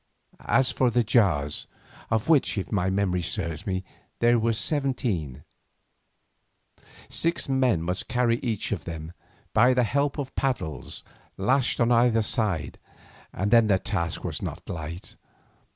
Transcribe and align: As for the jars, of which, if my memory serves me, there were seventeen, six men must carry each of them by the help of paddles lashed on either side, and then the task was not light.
As 0.47 0.71
for 0.71 0.89
the 0.89 1.03
jars, 1.03 1.67
of 2.09 2.27
which, 2.27 2.57
if 2.57 2.71
my 2.71 2.89
memory 2.89 3.21
serves 3.21 3.67
me, 3.67 3.83
there 4.17 4.39
were 4.39 4.51
seventeen, 4.53 5.43
six 7.07 7.47
men 7.47 7.83
must 7.83 8.07
carry 8.07 8.39
each 8.39 8.71
of 8.71 8.85
them 8.85 9.13
by 9.53 9.75
the 9.75 9.83
help 9.83 10.17
of 10.17 10.33
paddles 10.35 11.03
lashed 11.37 11.79
on 11.79 11.91
either 11.91 12.23
side, 12.23 12.79
and 13.31 13.51
then 13.51 13.67
the 13.67 13.77
task 13.77 14.23
was 14.23 14.41
not 14.41 14.67
light. 14.67 15.17